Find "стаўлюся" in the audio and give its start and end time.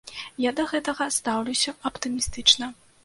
1.17-1.75